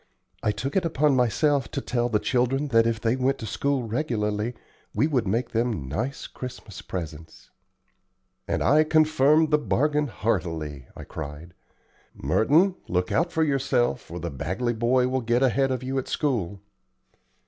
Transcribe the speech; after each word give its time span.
I 0.41 0.51
took 0.51 0.75
it 0.75 0.83
upon 0.83 1.15
myself 1.15 1.69
to 1.69 1.79
tell 1.79 2.09
the 2.09 2.17
children 2.17 2.69
that 2.69 2.87
if 2.87 2.99
they 2.99 3.15
went 3.15 3.37
to 3.37 3.45
school 3.45 3.83
regularly 3.83 4.55
we 4.95 5.05
would 5.05 5.27
make 5.27 5.51
them 5.51 5.87
nice 5.87 6.25
Christmas 6.25 6.81
presents." 6.81 7.51
"And 8.47 8.63
I 8.63 8.83
confirm 8.83 9.51
the 9.51 9.59
bargain 9.59 10.07
heartily," 10.07 10.87
I 10.95 11.03
cried. 11.03 11.53
"Merton, 12.15 12.77
look 12.87 13.11
out 13.11 13.31
for 13.31 13.43
yourself, 13.43 14.09
or 14.09 14.19
the 14.19 14.31
Bagley 14.31 14.73
boy 14.73 15.07
will 15.07 15.21
get 15.21 15.43
ahead 15.43 15.69
of 15.69 15.83
you 15.83 15.99
at 15.99 16.07
school." 16.07 16.61